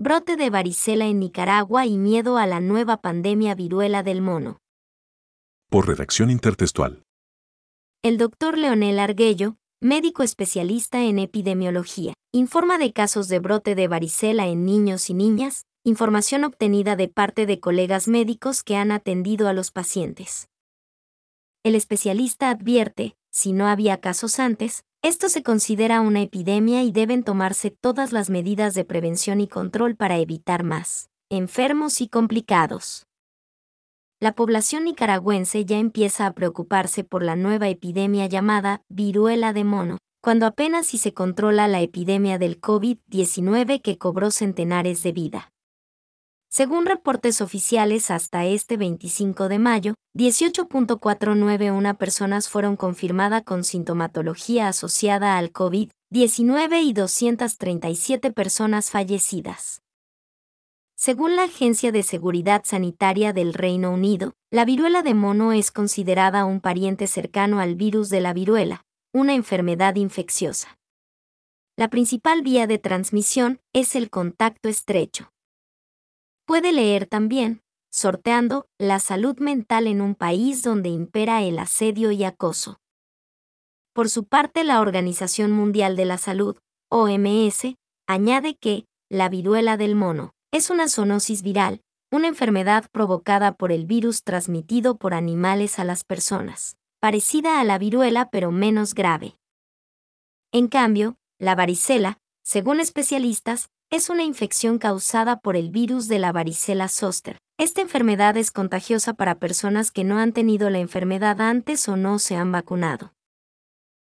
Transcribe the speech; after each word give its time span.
brote 0.00 0.36
de 0.36 0.48
varicela 0.48 1.06
en 1.06 1.18
Nicaragua 1.18 1.84
y 1.84 1.98
miedo 1.98 2.38
a 2.38 2.46
la 2.46 2.60
nueva 2.60 2.98
pandemia 2.98 3.56
viruela 3.56 4.04
del 4.04 4.22
mono. 4.22 4.60
Por 5.68 5.88
redacción 5.88 6.30
intertextual. 6.30 7.02
El 8.04 8.16
doctor 8.16 8.56
Leonel 8.56 9.00
Arguello, 9.00 9.56
médico 9.80 10.22
especialista 10.22 11.02
en 11.02 11.18
epidemiología, 11.18 12.14
informa 12.30 12.78
de 12.78 12.92
casos 12.92 13.26
de 13.26 13.40
brote 13.40 13.74
de 13.74 13.88
varicela 13.88 14.46
en 14.46 14.64
niños 14.64 15.10
y 15.10 15.14
niñas, 15.14 15.64
información 15.82 16.44
obtenida 16.44 16.94
de 16.94 17.08
parte 17.08 17.44
de 17.44 17.58
colegas 17.58 18.06
médicos 18.06 18.62
que 18.62 18.76
han 18.76 18.92
atendido 18.92 19.48
a 19.48 19.52
los 19.52 19.72
pacientes. 19.72 20.46
El 21.64 21.74
especialista 21.74 22.50
advierte, 22.50 23.16
si 23.38 23.52
no 23.52 23.68
había 23.68 24.00
casos 24.00 24.40
antes, 24.40 24.82
esto 25.00 25.28
se 25.28 25.44
considera 25.44 26.00
una 26.00 26.22
epidemia 26.22 26.82
y 26.82 26.90
deben 26.90 27.22
tomarse 27.22 27.70
todas 27.70 28.10
las 28.10 28.30
medidas 28.30 28.74
de 28.74 28.84
prevención 28.84 29.40
y 29.40 29.46
control 29.46 29.94
para 29.94 30.18
evitar 30.18 30.64
más 30.64 31.08
enfermos 31.30 32.00
y 32.00 32.08
complicados. 32.08 33.06
La 34.18 34.32
población 34.32 34.84
nicaragüense 34.84 35.64
ya 35.64 35.78
empieza 35.78 36.26
a 36.26 36.32
preocuparse 36.32 37.04
por 37.04 37.22
la 37.22 37.36
nueva 37.36 37.68
epidemia 37.68 38.26
llamada 38.26 38.82
viruela 38.88 39.52
de 39.52 39.62
mono, 39.62 39.98
cuando 40.20 40.46
apenas 40.46 40.88
si 40.88 40.98
se 40.98 41.14
controla 41.14 41.68
la 41.68 41.80
epidemia 41.80 42.38
del 42.38 42.60
COVID-19 42.60 43.80
que 43.82 43.98
cobró 43.98 44.32
centenares 44.32 45.04
de 45.04 45.12
vida. 45.12 45.52
Según 46.50 46.86
reportes 46.86 47.42
oficiales 47.42 48.10
hasta 48.10 48.46
este 48.46 48.76
25 48.78 49.48
de 49.48 49.58
mayo, 49.58 49.94
18.491 50.16 51.96
personas 51.98 52.48
fueron 52.48 52.76
confirmadas 52.76 53.42
con 53.44 53.64
sintomatología 53.64 54.68
asociada 54.68 55.36
al 55.36 55.52
COVID-19 55.52 56.82
y 56.82 56.92
237 56.94 58.32
personas 58.32 58.90
fallecidas. 58.90 59.82
Según 60.96 61.36
la 61.36 61.44
Agencia 61.44 61.92
de 61.92 62.02
Seguridad 62.02 62.62
Sanitaria 62.64 63.32
del 63.32 63.54
Reino 63.54 63.92
Unido, 63.92 64.32
la 64.50 64.64
viruela 64.64 65.02
de 65.02 65.14
mono 65.14 65.52
es 65.52 65.70
considerada 65.70 66.44
un 66.44 66.60
pariente 66.60 67.06
cercano 67.06 67.60
al 67.60 67.76
virus 67.76 68.08
de 68.08 68.20
la 68.20 68.32
viruela, 68.32 68.84
una 69.12 69.34
enfermedad 69.34 69.94
infecciosa. 69.94 70.78
La 71.76 71.88
principal 71.88 72.42
vía 72.42 72.66
de 72.66 72.78
transmisión 72.78 73.60
es 73.72 73.94
el 73.94 74.10
contacto 74.10 74.68
estrecho. 74.68 75.30
Puede 76.48 76.72
leer 76.72 77.04
también, 77.04 77.60
sorteando, 77.90 78.70
la 78.78 79.00
salud 79.00 79.38
mental 79.38 79.86
en 79.86 80.00
un 80.00 80.14
país 80.14 80.62
donde 80.62 80.88
impera 80.88 81.42
el 81.42 81.58
asedio 81.58 82.10
y 82.10 82.24
acoso. 82.24 82.80
Por 83.92 84.08
su 84.08 84.24
parte, 84.24 84.64
la 84.64 84.80
Organización 84.80 85.52
Mundial 85.52 85.94
de 85.94 86.06
la 86.06 86.16
Salud, 86.16 86.56
OMS, 86.90 87.76
añade 88.06 88.56
que, 88.56 88.86
la 89.10 89.28
viruela 89.28 89.76
del 89.76 89.94
mono, 89.94 90.32
es 90.50 90.70
una 90.70 90.88
zoonosis 90.88 91.42
viral, 91.42 91.82
una 92.10 92.28
enfermedad 92.28 92.86
provocada 92.92 93.52
por 93.52 93.70
el 93.70 93.84
virus 93.84 94.22
transmitido 94.24 94.96
por 94.96 95.12
animales 95.12 95.78
a 95.78 95.84
las 95.84 96.02
personas, 96.02 96.78
parecida 96.98 97.60
a 97.60 97.64
la 97.64 97.76
viruela 97.76 98.30
pero 98.30 98.52
menos 98.52 98.94
grave. 98.94 99.36
En 100.52 100.68
cambio, 100.68 101.18
la 101.38 101.54
varicela, 101.54 102.16
según 102.42 102.80
especialistas, 102.80 103.68
es 103.90 104.10
una 104.10 104.22
infección 104.22 104.78
causada 104.78 105.40
por 105.40 105.56
el 105.56 105.70
virus 105.70 106.08
de 106.08 106.18
la 106.18 106.30
varicela 106.30 106.88
zoster. 106.88 107.38
Esta 107.58 107.80
enfermedad 107.80 108.36
es 108.36 108.50
contagiosa 108.50 109.14
para 109.14 109.38
personas 109.38 109.90
que 109.90 110.04
no 110.04 110.18
han 110.18 110.32
tenido 110.32 110.68
la 110.68 110.78
enfermedad 110.78 111.40
antes 111.40 111.88
o 111.88 111.96
no 111.96 112.18
se 112.18 112.36
han 112.36 112.52
vacunado. 112.52 113.14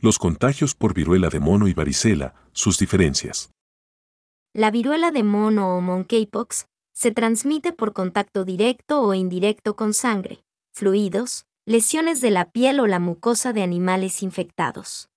Los 0.00 0.18
contagios 0.18 0.74
por 0.74 0.94
viruela 0.94 1.28
de 1.28 1.38
mono 1.38 1.68
y 1.68 1.74
varicela, 1.74 2.34
sus 2.52 2.76
diferencias. 2.78 3.52
La 4.52 4.72
viruela 4.72 5.12
de 5.12 5.22
mono 5.22 5.76
o 5.76 5.80
monkeypox 5.80 6.66
se 6.92 7.12
transmite 7.12 7.72
por 7.72 7.92
contacto 7.92 8.44
directo 8.44 9.00
o 9.00 9.14
indirecto 9.14 9.76
con 9.76 9.94
sangre, 9.94 10.42
fluidos, 10.74 11.46
lesiones 11.64 12.20
de 12.20 12.32
la 12.32 12.50
piel 12.50 12.80
o 12.80 12.88
la 12.88 12.98
mucosa 12.98 13.52
de 13.52 13.62
animales 13.62 14.22
infectados. 14.24 15.08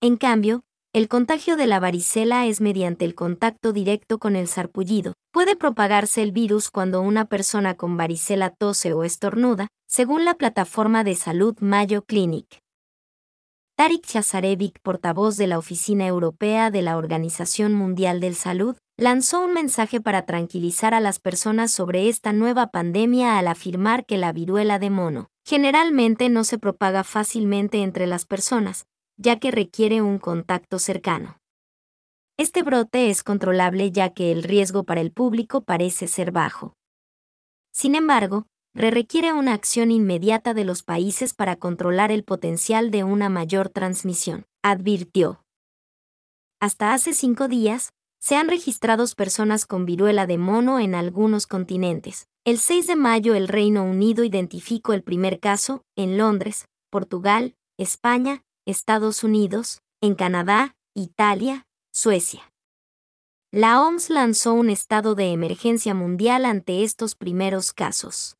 En 0.00 0.16
cambio, 0.16 0.64
el 0.94 1.08
contagio 1.08 1.56
de 1.56 1.66
la 1.66 1.80
varicela 1.80 2.46
es 2.46 2.60
mediante 2.60 3.04
el 3.04 3.16
contacto 3.16 3.72
directo 3.72 4.20
con 4.20 4.36
el 4.36 4.46
sarpullido. 4.46 5.14
Puede 5.32 5.56
propagarse 5.56 6.22
el 6.22 6.30
virus 6.30 6.70
cuando 6.70 7.00
una 7.00 7.24
persona 7.24 7.74
con 7.74 7.96
varicela 7.96 8.50
tose 8.50 8.92
o 8.92 9.02
estornuda, 9.02 9.66
según 9.88 10.24
la 10.24 10.34
plataforma 10.34 11.02
de 11.02 11.16
salud 11.16 11.56
Mayo 11.58 12.04
Clinic. 12.04 12.60
Tarik 13.76 14.06
Chazarevic, 14.06 14.78
portavoz 14.82 15.36
de 15.36 15.48
la 15.48 15.58
Oficina 15.58 16.06
Europea 16.06 16.70
de 16.70 16.82
la 16.82 16.96
Organización 16.96 17.74
Mundial 17.74 18.20
del 18.20 18.36
Salud, 18.36 18.76
lanzó 18.96 19.44
un 19.44 19.52
mensaje 19.52 20.00
para 20.00 20.26
tranquilizar 20.26 20.94
a 20.94 21.00
las 21.00 21.18
personas 21.18 21.72
sobre 21.72 22.08
esta 22.08 22.32
nueva 22.32 22.68
pandemia 22.68 23.36
al 23.36 23.48
afirmar 23.48 24.06
que 24.06 24.16
la 24.16 24.32
viruela 24.32 24.78
de 24.78 24.90
mono 24.90 25.26
generalmente 25.44 26.28
no 26.28 26.44
se 26.44 26.56
propaga 26.56 27.02
fácilmente 27.02 27.82
entre 27.82 28.06
las 28.06 28.24
personas, 28.24 28.86
ya 29.16 29.38
que 29.38 29.50
requiere 29.50 30.02
un 30.02 30.18
contacto 30.18 30.78
cercano. 30.78 31.38
Este 32.36 32.62
brote 32.62 33.10
es 33.10 33.22
controlable 33.22 33.92
ya 33.92 34.12
que 34.12 34.32
el 34.32 34.42
riesgo 34.42 34.84
para 34.84 35.00
el 35.00 35.12
público 35.12 35.62
parece 35.62 36.08
ser 36.08 36.32
bajo. 36.32 36.74
Sin 37.72 37.94
embargo, 37.94 38.46
requiere 38.74 39.32
una 39.32 39.52
acción 39.52 39.90
inmediata 39.90 40.52
de 40.52 40.64
los 40.64 40.82
países 40.82 41.32
para 41.32 41.56
controlar 41.56 42.10
el 42.10 42.24
potencial 42.24 42.90
de 42.90 43.04
una 43.04 43.28
mayor 43.28 43.68
transmisión, 43.68 44.46
advirtió. 44.62 45.44
Hasta 46.60 46.92
hace 46.92 47.12
cinco 47.12 47.46
días, 47.46 47.92
se 48.20 48.36
han 48.36 48.48
registrado 48.48 49.04
personas 49.16 49.66
con 49.66 49.84
viruela 49.84 50.26
de 50.26 50.38
mono 50.38 50.80
en 50.80 50.94
algunos 50.94 51.46
continentes. 51.46 52.26
El 52.44 52.58
6 52.58 52.86
de 52.86 52.96
mayo 52.96 53.34
el 53.34 53.48
Reino 53.48 53.84
Unido 53.84 54.24
identificó 54.24 54.92
el 54.92 55.02
primer 55.02 55.40
caso, 55.40 55.82
en 55.94 56.16
Londres, 56.16 56.66
Portugal, 56.90 57.54
España, 57.78 58.42
Estados 58.66 59.24
Unidos, 59.24 59.82
en 60.00 60.14
Canadá, 60.14 60.74
Italia, 60.94 61.66
Suecia. 61.92 62.52
La 63.52 63.82
OMS 63.82 64.08
lanzó 64.08 64.54
un 64.54 64.70
estado 64.70 65.14
de 65.14 65.32
emergencia 65.32 65.94
mundial 65.94 66.46
ante 66.46 66.82
estos 66.82 67.14
primeros 67.14 67.72
casos. 67.72 68.36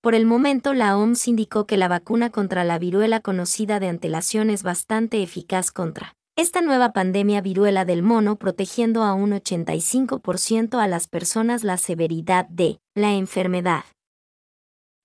Por 0.00 0.14
el 0.14 0.26
momento 0.26 0.74
la 0.74 0.98
OMS 0.98 1.28
indicó 1.28 1.66
que 1.66 1.76
la 1.76 1.88
vacuna 1.88 2.30
contra 2.30 2.64
la 2.64 2.78
viruela 2.78 3.20
conocida 3.20 3.78
de 3.78 3.88
antelación 3.88 4.50
es 4.50 4.62
bastante 4.62 5.22
eficaz 5.22 5.70
contra 5.70 6.16
esta 6.36 6.60
nueva 6.60 6.92
pandemia 6.92 7.40
viruela 7.40 7.84
del 7.84 8.02
mono 8.02 8.36
protegiendo 8.36 9.04
a 9.04 9.14
un 9.14 9.30
85% 9.30 10.82
a 10.82 10.88
las 10.88 11.06
personas 11.06 11.62
la 11.62 11.76
severidad 11.76 12.48
de 12.48 12.80
la 12.96 13.12
enfermedad. 13.12 13.84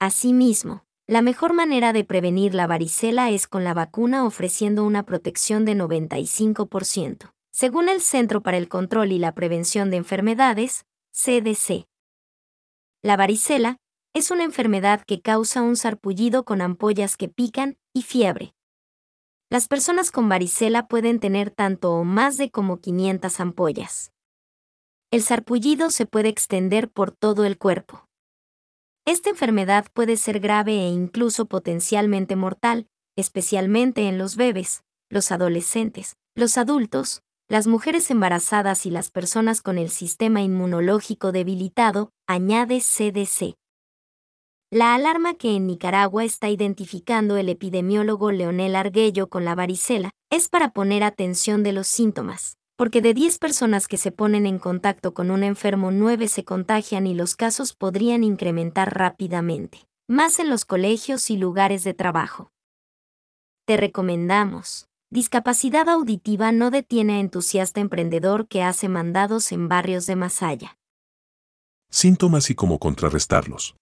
Asimismo, 0.00 0.84
la 1.12 1.20
mejor 1.20 1.52
manera 1.52 1.92
de 1.92 2.04
prevenir 2.04 2.54
la 2.54 2.66
varicela 2.66 3.28
es 3.28 3.46
con 3.46 3.64
la 3.64 3.74
vacuna 3.74 4.24
ofreciendo 4.24 4.82
una 4.82 5.02
protección 5.02 5.66
de 5.66 5.76
95%, 5.76 7.34
según 7.50 7.90
el 7.90 8.00
Centro 8.00 8.42
para 8.42 8.56
el 8.56 8.66
Control 8.66 9.12
y 9.12 9.18
la 9.18 9.34
Prevención 9.34 9.90
de 9.90 9.98
Enfermedades, 9.98 10.86
CDC. 11.12 11.86
La 13.02 13.18
varicela 13.18 13.76
es 14.14 14.30
una 14.30 14.44
enfermedad 14.44 15.02
que 15.06 15.20
causa 15.20 15.60
un 15.60 15.76
sarpullido 15.76 16.46
con 16.46 16.62
ampollas 16.62 17.18
que 17.18 17.28
pican 17.28 17.76
y 17.92 18.00
fiebre. 18.00 18.54
Las 19.50 19.68
personas 19.68 20.12
con 20.12 20.30
varicela 20.30 20.88
pueden 20.88 21.20
tener 21.20 21.50
tanto 21.50 21.92
o 21.92 22.04
más 22.04 22.38
de 22.38 22.50
como 22.50 22.80
500 22.80 23.38
ampollas. 23.38 24.12
El 25.10 25.22
sarpullido 25.22 25.90
se 25.90 26.06
puede 26.06 26.30
extender 26.30 26.90
por 26.90 27.10
todo 27.10 27.44
el 27.44 27.58
cuerpo. 27.58 28.08
Esta 29.04 29.30
enfermedad 29.30 29.86
puede 29.92 30.16
ser 30.16 30.38
grave 30.38 30.74
e 30.74 30.88
incluso 30.88 31.46
potencialmente 31.46 32.36
mortal, 32.36 32.86
especialmente 33.16 34.08
en 34.08 34.16
los 34.16 34.36
bebés, 34.36 34.84
los 35.10 35.32
adolescentes, 35.32 36.16
los 36.36 36.56
adultos, 36.56 37.22
las 37.48 37.66
mujeres 37.66 38.10
embarazadas 38.12 38.86
y 38.86 38.90
las 38.90 39.10
personas 39.10 39.60
con 39.60 39.76
el 39.76 39.90
sistema 39.90 40.40
inmunológico 40.40 41.32
debilitado, 41.32 42.12
añade 42.28 42.80
CDC. 42.80 43.56
La 44.70 44.94
alarma 44.94 45.34
que 45.34 45.56
en 45.56 45.66
Nicaragua 45.66 46.24
está 46.24 46.48
identificando 46.48 47.36
el 47.36 47.48
epidemiólogo 47.48 48.30
Leonel 48.30 48.76
Arguello 48.76 49.28
con 49.28 49.44
la 49.44 49.54
varicela 49.54 50.12
es 50.30 50.48
para 50.48 50.72
poner 50.72 51.02
atención 51.02 51.62
de 51.62 51.72
los 51.72 51.88
síntomas, 51.88 52.56
porque 52.76 53.02
de 53.02 53.14
10 53.14 53.38
personas 53.38 53.88
que 53.88 53.96
se 53.96 54.12
ponen 54.12 54.46
en 54.46 54.58
contacto 54.58 55.14
con 55.14 55.30
un 55.30 55.42
enfermo 55.44 55.90
9 55.90 56.28
se 56.28 56.44
contagian 56.44 57.06
y 57.06 57.14
los 57.14 57.36
casos 57.36 57.74
podrían 57.74 58.24
incrementar 58.24 58.96
rápidamente, 58.96 59.86
más 60.08 60.38
en 60.38 60.50
los 60.50 60.64
colegios 60.64 61.30
y 61.30 61.36
lugares 61.36 61.84
de 61.84 61.94
trabajo. 61.94 62.50
Te 63.64 63.76
recomendamos. 63.76 64.88
Discapacidad 65.10 65.88
auditiva 65.88 66.52
no 66.52 66.70
detiene 66.70 67.16
a 67.16 67.20
entusiasta 67.20 67.80
emprendedor 67.80 68.48
que 68.48 68.62
hace 68.62 68.88
mandados 68.88 69.52
en 69.52 69.68
barrios 69.68 70.06
de 70.06 70.16
Masaya. 70.16 70.78
Síntomas 71.90 72.48
y 72.48 72.54
cómo 72.54 72.78
contrarrestarlos. 72.78 73.76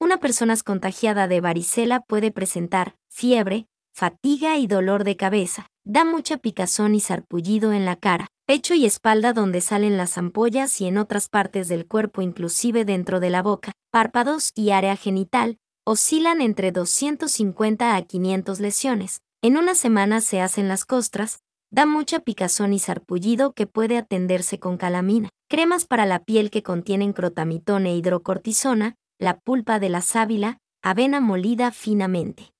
Una 0.00 0.18
persona 0.18 0.56
contagiada 0.64 1.28
de 1.28 1.40
varicela 1.40 2.00
puede 2.00 2.32
presentar 2.32 2.96
fiebre, 3.08 3.68
fatiga 3.94 4.58
y 4.58 4.66
dolor 4.66 5.04
de 5.04 5.16
cabeza, 5.16 5.70
da 5.84 6.04
mucha 6.04 6.38
picazón 6.38 6.94
y 6.94 7.00
sarpullido 7.00 7.72
en 7.72 7.84
la 7.84 7.96
cara, 7.96 8.26
pecho 8.46 8.74
y 8.74 8.86
espalda 8.86 9.32
donde 9.32 9.60
salen 9.60 9.96
las 9.96 10.16
ampollas 10.16 10.80
y 10.80 10.86
en 10.86 10.98
otras 10.98 11.28
partes 11.28 11.68
del 11.68 11.86
cuerpo 11.86 12.22
inclusive 12.22 12.84
dentro 12.84 13.20
de 13.20 13.30
la 13.30 13.42
boca, 13.42 13.72
párpados 13.90 14.50
y 14.54 14.70
área 14.70 14.96
genital, 14.96 15.58
oscilan 15.84 16.40
entre 16.40 16.72
250 16.72 17.94
a 17.94 18.02
500 18.02 18.60
lesiones. 18.60 19.20
En 19.42 19.58
una 19.58 19.74
semana 19.74 20.22
se 20.22 20.40
hacen 20.40 20.68
las 20.68 20.86
costras, 20.86 21.40
da 21.70 21.84
mucha 21.84 22.20
picazón 22.20 22.72
y 22.72 22.78
sarpullido 22.78 23.52
que 23.52 23.66
puede 23.66 23.98
atenderse 23.98 24.58
con 24.58 24.78
calamina. 24.78 25.28
Cremas 25.50 25.84
para 25.84 26.06
la 26.06 26.24
piel 26.24 26.50
que 26.50 26.62
contienen 26.62 27.12
crotamitón 27.12 27.86
e 27.86 27.94
hidrocortisona, 27.94 28.94
la 29.18 29.38
pulpa 29.38 29.78
de 29.78 29.90
la 29.90 30.00
sábila, 30.00 30.58
avena 30.82 31.20
molida 31.20 31.70
finamente. 31.72 32.53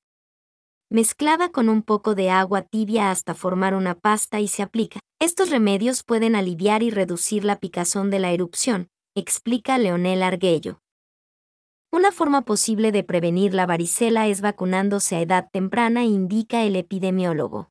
Mezclada 0.94 1.48
con 1.48 1.68
un 1.68 1.82
poco 1.82 2.14
de 2.14 2.30
agua 2.30 2.62
tibia 2.62 3.10
hasta 3.10 3.34
formar 3.34 3.74
una 3.74 3.96
pasta 3.96 4.38
y 4.38 4.46
se 4.46 4.62
aplica. 4.62 5.00
Estos 5.18 5.50
remedios 5.50 6.04
pueden 6.04 6.36
aliviar 6.36 6.84
y 6.84 6.90
reducir 6.90 7.44
la 7.44 7.58
picazón 7.58 8.10
de 8.10 8.20
la 8.20 8.30
erupción, 8.30 8.86
explica 9.16 9.76
Leonel 9.76 10.22
Arguello. 10.22 10.78
Una 11.90 12.12
forma 12.12 12.42
posible 12.42 12.92
de 12.92 13.02
prevenir 13.02 13.54
la 13.54 13.66
varicela 13.66 14.28
es 14.28 14.40
vacunándose 14.40 15.16
a 15.16 15.20
edad 15.20 15.48
temprana, 15.50 16.04
indica 16.04 16.62
el 16.62 16.76
epidemiólogo. 16.76 17.70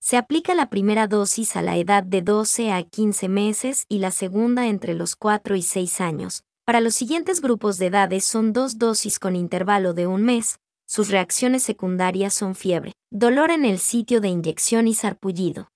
Se 0.00 0.16
aplica 0.16 0.56
la 0.56 0.68
primera 0.68 1.06
dosis 1.06 1.54
a 1.54 1.62
la 1.62 1.76
edad 1.76 2.02
de 2.02 2.22
12 2.22 2.72
a 2.72 2.82
15 2.82 3.28
meses 3.28 3.84
y 3.88 4.00
la 4.00 4.10
segunda 4.10 4.66
entre 4.66 4.94
los 4.94 5.14
4 5.14 5.54
y 5.54 5.62
6 5.62 6.00
años. 6.00 6.42
Para 6.64 6.80
los 6.80 6.96
siguientes 6.96 7.40
grupos 7.40 7.78
de 7.78 7.86
edades 7.86 8.24
son 8.24 8.52
dos 8.52 8.78
dosis 8.78 9.20
con 9.20 9.36
intervalo 9.36 9.94
de 9.94 10.08
un 10.08 10.24
mes. 10.24 10.58
Sus 10.86 11.10
reacciones 11.10 11.64
secundarias 11.64 12.32
son 12.32 12.54
fiebre, 12.54 12.92
dolor 13.10 13.50
en 13.50 13.64
el 13.64 13.78
sitio 13.78 14.20
de 14.20 14.28
inyección 14.28 14.86
y 14.86 14.94
sarpullido. 14.94 15.68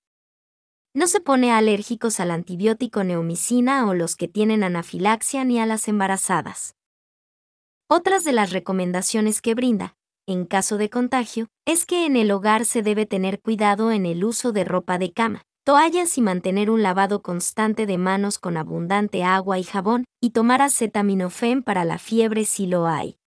No 0.93 1.07
se 1.07 1.19
pone 1.19 1.51
alérgicos 1.51 2.19
al 2.19 2.31
antibiótico 2.31 3.03
neomicina 3.03 3.87
o 3.87 3.93
los 3.93 4.15
que 4.15 4.27
tienen 4.27 4.63
anafilaxia 4.63 5.43
ni 5.43 5.59
a 5.59 5.65
las 5.65 5.87
embarazadas. 5.87 6.75
Otras 7.89 8.23
de 8.23 8.31
las 8.31 8.51
recomendaciones 8.51 9.41
que 9.41 9.53
brinda, 9.53 9.95
en 10.27 10.45
caso 10.45 10.77
de 10.77 10.89
contagio, 10.89 11.47
es 11.65 11.85
que 11.85 12.05
en 12.05 12.15
el 12.15 12.31
hogar 12.31 12.63
se 12.65 12.81
debe 12.81 13.05
tener 13.05 13.41
cuidado 13.41 13.91
en 13.91 14.05
el 14.05 14.23
uso 14.23 14.53
de 14.53 14.63
ropa 14.63 14.97
de 14.97 15.11
cama, 15.11 15.41
toallas 15.65 16.17
y 16.17 16.21
mantener 16.21 16.69
un 16.69 16.83
lavado 16.83 17.21
constante 17.21 17.85
de 17.85 17.97
manos 17.97 18.39
con 18.39 18.55
abundante 18.55 19.23
agua 19.23 19.59
y 19.59 19.63
jabón, 19.63 20.05
y 20.21 20.29
tomar 20.29 20.61
acetaminofén 20.61 21.63
para 21.63 21.83
la 21.83 21.97
fiebre 21.97 22.45
si 22.45 22.65
lo 22.65 22.87
hay. 22.87 23.20